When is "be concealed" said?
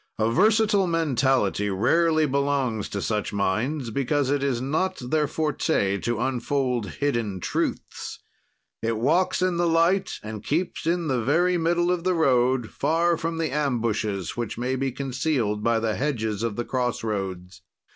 14.75-15.63